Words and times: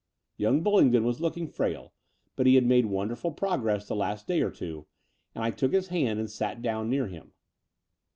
Young 0.35 0.63
Bullingdon 0.63 1.03
was 1.03 1.21
looking 1.21 1.47
frail, 1.47 1.93
but 2.35 2.47
he 2.47 2.55
had 2.55 2.65
made 2.65 2.87
wonderful 2.87 3.31
progress 3.31 3.87
the 3.87 3.95
last 3.95 4.25
day 4.25 4.41
or 4.41 4.49
two; 4.49 4.87
and 5.35 5.43
I 5.43 5.51
took 5.51 5.73
his 5.73 5.89
hand 5.89 6.17
and 6.17 6.27
sat 6.27 6.63
down 6.63 6.89
near 6.89 7.05
him. 7.05 7.33